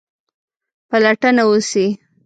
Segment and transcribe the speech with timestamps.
[0.89, 1.85] پلټنه وسي.